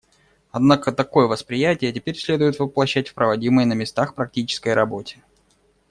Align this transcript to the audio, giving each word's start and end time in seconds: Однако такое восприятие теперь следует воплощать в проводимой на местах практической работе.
Однако 0.49 0.91
такое 0.91 1.27
восприятие 1.27 1.93
теперь 1.93 2.17
следует 2.17 2.57
воплощать 2.57 3.07
в 3.09 3.13
проводимой 3.13 3.65
на 3.65 3.73
местах 3.73 4.15
практической 4.15 4.73
работе. 4.73 5.19